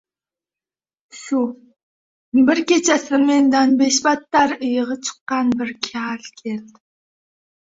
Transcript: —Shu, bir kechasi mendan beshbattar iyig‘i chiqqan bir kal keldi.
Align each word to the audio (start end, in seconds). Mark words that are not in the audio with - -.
—Shu, 1.17 1.41
bir 2.47 2.61
kechasi 2.71 3.19
mendan 3.27 3.77
beshbattar 3.83 4.57
iyig‘i 4.71 4.99
chiqqan 5.11 5.53
bir 5.61 5.71
kal 5.91 6.27
keldi. 6.43 6.83